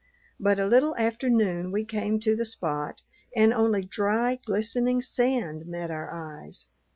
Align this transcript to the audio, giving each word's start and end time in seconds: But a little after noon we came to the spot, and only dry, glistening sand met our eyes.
But 0.39 0.57
a 0.59 0.65
little 0.65 0.95
after 0.97 1.29
noon 1.29 1.71
we 1.71 1.85
came 1.85 2.19
to 2.21 2.35
the 2.35 2.43
spot, 2.43 3.03
and 3.35 3.53
only 3.53 3.83
dry, 3.83 4.39
glistening 4.43 4.99
sand 5.03 5.67
met 5.67 5.91
our 5.91 6.09
eyes. 6.11 6.65